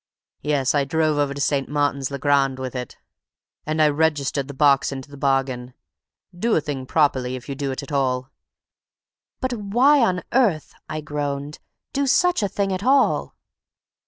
Yes, 0.41 0.73
I 0.73 0.83
drove 0.83 1.19
over 1.19 1.31
to 1.31 1.39
St. 1.39 1.69
Martin's 1.69 2.09
le 2.09 2.17
Grand 2.17 2.57
with 2.57 2.75
it, 2.75 2.97
and 3.67 3.79
I 3.79 3.87
registered 3.89 4.47
the 4.47 4.53
box 4.55 4.91
into 4.91 5.11
the 5.11 5.15
bargain. 5.15 5.75
Do 6.35 6.55
a 6.55 6.59
thing 6.61 6.87
properly 6.87 7.35
if 7.35 7.47
you 7.47 7.53
do 7.53 7.69
it 7.69 7.83
at 7.83 7.91
all." 7.91 8.31
"But 9.41 9.53
why 9.53 9.99
on 9.99 10.23
earth," 10.33 10.73
I 10.89 11.01
groaned, 11.01 11.59
"do 11.93 12.07
such 12.07 12.41
a 12.41 12.47
thing 12.49 12.73
at 12.73 12.83
all?" 12.83 13.35